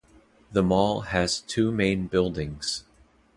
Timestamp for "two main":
1.41-2.07